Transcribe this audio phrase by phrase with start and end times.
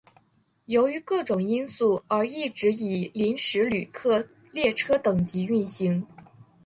[0.65, 6.07] 由于各种因素而一直以临时旅客列车等级运行。